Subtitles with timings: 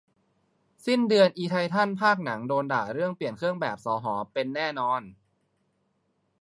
[0.85, 5.01] สิ้นเดือนอิไททันภาคหนังโดนด่าเรื่องเปลี่ยนเครื่องแบบสห เป็น แน่นอน